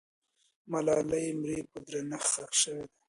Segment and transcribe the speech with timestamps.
[0.03, 0.03] د
[0.71, 2.95] ملالۍ مړی په درنښت ښخ سوی دی.